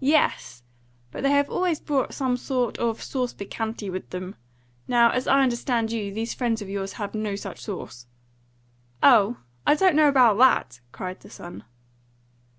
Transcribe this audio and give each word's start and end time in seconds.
"Yes; 0.00 0.62
but 1.12 1.22
they 1.22 1.30
have 1.30 1.48
always 1.48 1.80
brought 1.80 2.12
some 2.12 2.36
sort 2.36 2.76
of 2.76 3.02
sauce 3.02 3.32
piquante 3.32 3.88
with 3.88 4.10
them. 4.10 4.36
Now, 4.86 5.08
as 5.08 5.26
I 5.26 5.40
understand 5.40 5.90
you, 5.90 6.12
these 6.12 6.34
friends 6.34 6.60
of 6.60 6.68
yours 6.68 6.92
have 7.00 7.14
no 7.14 7.34
such 7.34 7.62
sauce." 7.62 8.06
"Oh, 9.02 9.38
I 9.66 9.76
don't 9.76 9.96
know 9.96 10.08
about 10.08 10.36
that!" 10.36 10.80
cried 10.92 11.20
the 11.20 11.30
son. 11.30 11.64